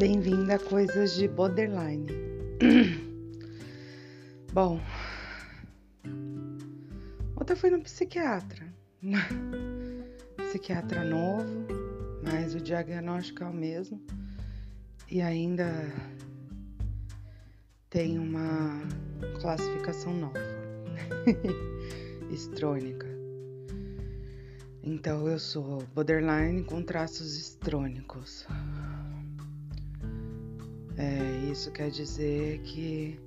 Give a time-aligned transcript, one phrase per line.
[0.00, 2.06] bem-vinda a Coisas de Borderline.
[4.50, 4.80] Bom,
[7.38, 8.64] ontem fui no psiquiatra.
[10.48, 11.44] psiquiatra novo,
[12.24, 14.00] mas o diagnóstico é o mesmo.
[15.10, 15.70] E ainda
[17.90, 18.80] tem uma
[19.38, 20.40] classificação nova,
[22.32, 23.06] estrônica.
[24.82, 28.46] Então eu sou borderline com traços estrônicos.
[31.00, 33.18] É, isso quer dizer que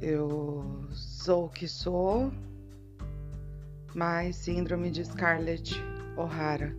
[0.00, 2.32] eu sou o que sou,
[3.92, 5.74] mas síndrome de Scarlett
[6.16, 6.72] O'Hara.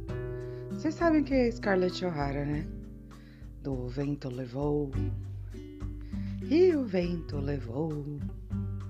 [0.71, 2.65] Vocês sabem que é Scarlett O'Hara, né?
[3.61, 4.89] Do vento levou
[6.49, 7.91] e o vento levou.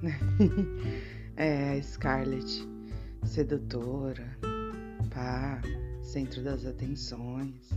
[1.36, 2.70] é, Scarlett,
[3.26, 4.38] sedutora,
[5.12, 5.60] pá,
[6.04, 7.72] centro das atenções,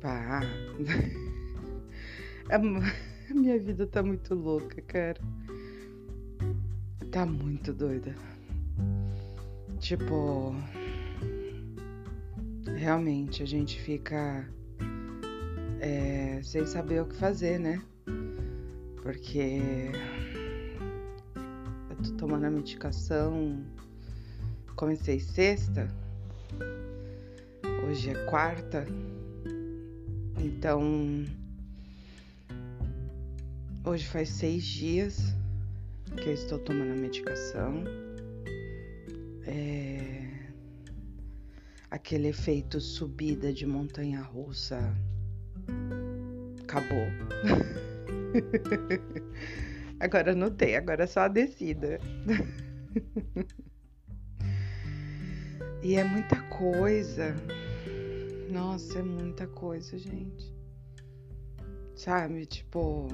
[0.00, 0.40] pá.
[3.30, 5.20] A minha vida tá muito louca, cara.
[7.12, 8.14] Tá muito doida.
[9.78, 10.54] Tipo,
[12.74, 14.48] realmente a gente fica
[15.78, 17.82] é, sem saber o que fazer, né?
[19.02, 19.60] Porque
[21.90, 23.62] eu tô tomando a medicação.
[24.74, 25.86] Comecei sexta,
[27.86, 28.86] hoje é quarta,
[30.38, 31.26] então
[33.88, 35.34] Hoje faz seis dias
[36.22, 37.84] que eu estou tomando a medicação.
[39.46, 40.28] É...
[41.90, 44.94] Aquele efeito subida de montanha russa
[46.64, 47.06] acabou.
[49.98, 51.98] agora não tem, agora é só a descida.
[55.82, 57.34] e é muita coisa.
[58.50, 60.54] Nossa, é muita coisa, gente.
[61.94, 63.08] Sabe, tipo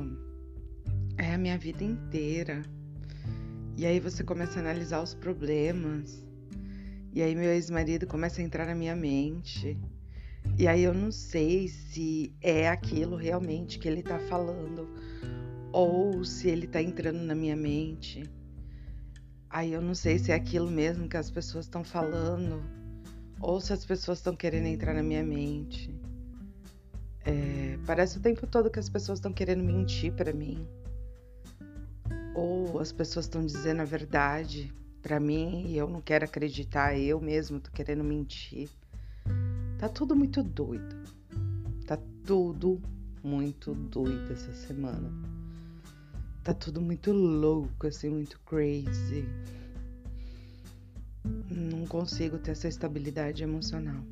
[1.16, 2.62] é a minha vida inteira.
[3.76, 6.24] E aí você começa a analisar os problemas.
[7.12, 9.78] E aí meu ex-marido começa a entrar na minha mente.
[10.58, 14.88] E aí eu não sei se é aquilo realmente que ele tá falando
[15.72, 18.22] ou se ele tá entrando na minha mente.
[19.48, 22.62] Aí eu não sei se é aquilo mesmo que as pessoas estão falando
[23.40, 25.94] ou se as pessoas estão querendo entrar na minha mente.
[27.24, 30.66] É, parece o tempo todo que as pessoas estão querendo mentir para mim
[32.78, 37.60] as pessoas estão dizendo a verdade para mim e eu não quero acreditar, eu mesmo
[37.60, 38.70] tô querendo mentir.
[39.78, 40.96] Tá tudo muito doido.
[41.86, 42.80] Tá tudo
[43.22, 45.10] muito doido essa semana.
[46.42, 49.26] Tá tudo muito louco, assim, muito crazy.
[51.50, 54.02] Não consigo ter essa estabilidade emocional.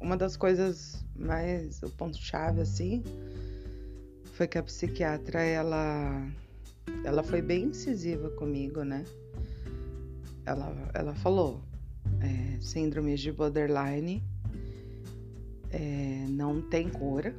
[0.00, 3.02] Uma das coisas mais, o ponto chave assim,
[4.34, 6.26] foi que a psiquiatra ela
[7.04, 9.04] ela foi bem incisiva comigo, né?
[10.46, 11.62] Ela, ela falou
[12.20, 14.22] é, síndrome de borderline
[15.74, 17.34] é, não tem cura,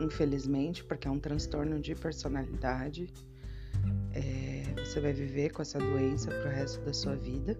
[0.00, 3.12] infelizmente, porque é um transtorno de personalidade.
[4.14, 7.56] É, você vai viver com essa doença pro resto da sua vida.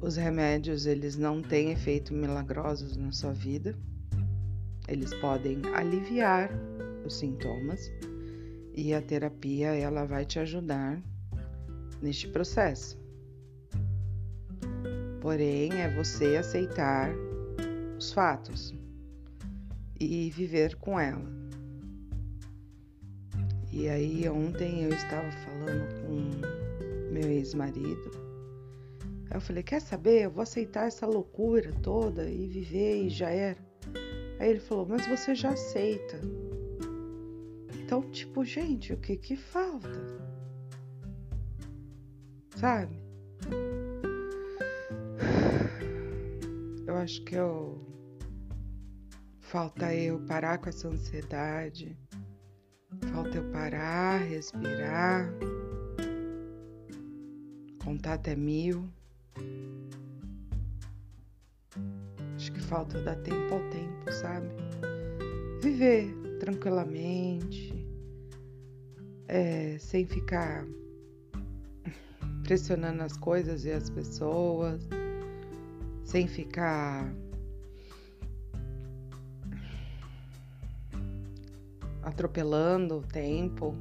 [0.00, 3.74] Os remédios eles não têm efeito milagrosos na sua vida.
[4.86, 6.50] Eles podem aliviar
[7.04, 7.90] os sintomas
[8.74, 11.00] e a terapia ela vai te ajudar
[12.00, 12.98] neste processo.
[15.20, 17.10] Porém, é você aceitar
[17.96, 18.74] os fatos
[20.00, 21.30] e viver com ela.
[23.70, 28.10] E aí ontem eu estava falando com meu ex-marido.
[29.32, 30.24] Eu falei: "Quer saber?
[30.24, 33.58] Eu vou aceitar essa loucura toda e viver e já era".
[34.40, 36.20] Aí ele falou: "Mas você já aceita".
[37.92, 39.90] Então, tipo, gente, o que que falta?
[42.56, 42.98] Sabe?
[46.86, 47.78] Eu acho que eu
[49.40, 51.94] falta eu parar com essa ansiedade.
[53.12, 55.30] Falta eu parar, respirar,
[57.84, 58.88] contar até mil.
[62.36, 64.48] Acho que falta dar tempo ao tempo, sabe?
[65.60, 67.81] Viver tranquilamente,
[69.32, 70.66] é, sem ficar
[72.42, 74.86] pressionando as coisas e as pessoas,
[76.04, 77.10] sem ficar
[82.02, 83.74] atropelando o tempo.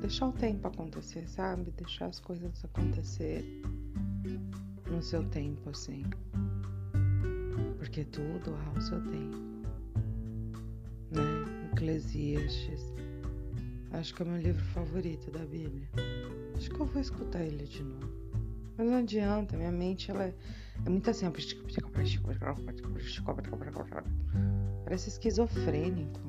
[0.00, 1.70] Deixar o tempo acontecer, sabe?
[1.70, 3.62] Deixar as coisas acontecerem.
[4.90, 6.02] no seu tempo, assim.
[7.78, 9.53] Porque tudo há o seu tempo.
[11.84, 11.92] Né?
[11.92, 12.92] Eclesiastes.
[13.92, 15.88] Acho que é o meu livro favorito da Bíblia.
[16.56, 18.12] Acho que eu vou escutar ele de novo.
[18.76, 20.34] Mas não adianta, minha mente ela é,
[20.84, 21.26] é muito assim.
[24.84, 26.20] Parece esquizofrênico.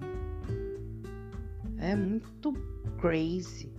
[1.78, 2.54] É muito
[3.00, 3.72] crazy.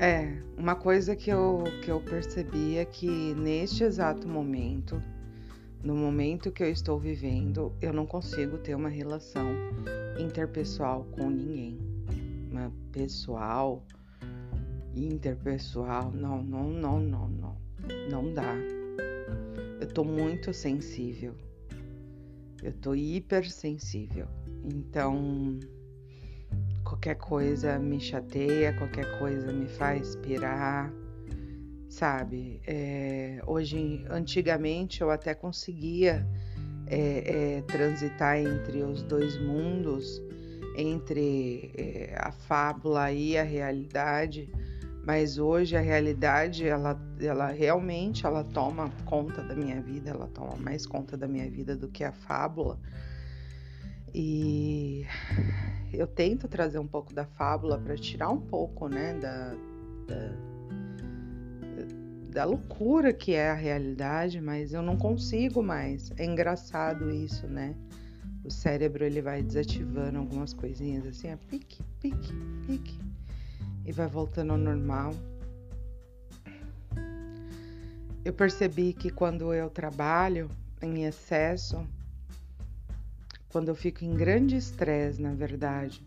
[0.00, 5.00] é, uma coisa que eu, que eu percebi é que neste exato momento,
[5.82, 9.46] no momento que eu estou vivendo, eu não consigo ter uma relação
[10.18, 11.78] interpessoal com ninguém.
[12.50, 13.82] Uma pessoal,
[14.94, 17.56] interpessoal, não, não, não, não, não.
[18.10, 18.54] Não dá.
[19.80, 21.34] Eu tô muito sensível.
[22.62, 24.26] Eu tô hipersensível.
[24.62, 25.58] Então,
[26.84, 30.92] qualquer coisa me chateia, qualquer coisa me faz pirar,
[31.90, 32.62] sabe?
[32.66, 36.26] É, hoje, antigamente, eu até conseguia
[36.86, 40.22] é, é, transitar entre os dois mundos,
[40.76, 41.72] entre
[42.16, 44.48] a fábula e a realidade,
[45.04, 50.56] mas hoje a realidade, ela, ela realmente, ela toma conta da minha vida, ela toma
[50.56, 52.78] mais conta da minha vida do que a fábula.
[54.14, 55.04] E
[55.92, 59.54] eu tento trazer um pouco da fábula para tirar um pouco, né, da,
[60.06, 60.49] da,
[62.30, 66.12] da, loucura que é a realidade, mas eu não consigo mais.
[66.16, 67.74] É engraçado isso, né?
[68.44, 72.32] O cérebro ele vai desativando algumas coisinhas assim, é pique, pique,
[72.66, 72.98] pique,
[73.84, 75.12] e vai voltando ao normal.
[78.24, 80.50] Eu percebi que quando eu trabalho
[80.80, 81.86] em excesso,
[83.50, 86.02] quando eu fico em grande estresse, na verdade,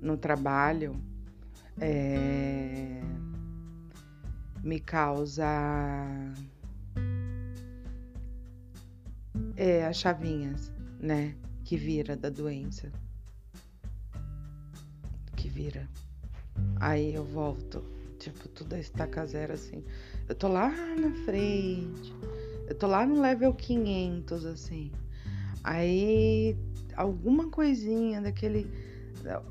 [0.00, 0.94] no trabalho,
[1.80, 3.00] é,
[4.64, 5.46] me causa
[9.56, 11.36] é, as chavinhas, né?
[11.64, 12.90] Que vira da doença.
[15.36, 15.86] Que vira.
[16.80, 17.84] Aí eu volto,
[18.18, 19.84] tipo, tudo estaca zero assim.
[20.28, 22.14] Eu tô lá na frente,
[22.66, 24.90] eu tô lá no level 500, assim.
[25.62, 26.56] Aí
[26.96, 28.66] alguma coisinha daquele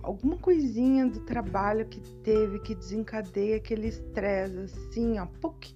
[0.01, 5.75] alguma coisinha do trabalho que teve que desencadeia aquele estresse assim, ó, PUC.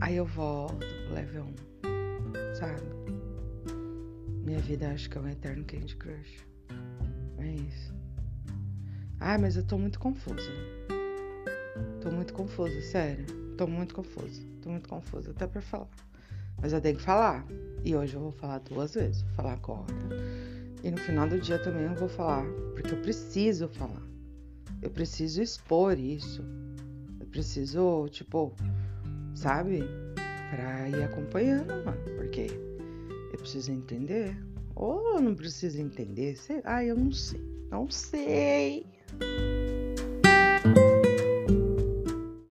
[0.00, 2.82] Aí eu volto pro level 1, sabe?
[4.44, 6.46] Minha vida acho que é um eterno Candy Crush.
[7.38, 7.94] É isso.
[9.20, 10.50] Ah, mas eu tô muito confusa.
[12.00, 13.26] Tô muito confusa, sério.
[13.56, 14.40] Tô muito confusa.
[14.62, 15.88] Tô muito confusa até pra falar.
[16.60, 17.44] Mas eu tenho que falar.
[17.84, 19.22] E hoje eu vou falar duas vezes.
[19.22, 19.94] Vou falar agora.
[20.82, 22.44] E no final do dia também eu vou falar.
[22.74, 24.02] Porque eu preciso falar.
[24.80, 26.44] Eu preciso expor isso.
[27.20, 28.54] Eu preciso, tipo,
[29.34, 29.82] sabe?
[30.50, 32.00] Pra ir acompanhando, mano.
[32.16, 32.46] Porque
[33.32, 34.36] eu preciso entender.
[34.74, 36.36] Ou eu não preciso entender.
[36.36, 37.42] Sei, ah, eu não sei.
[37.70, 38.86] Não sei.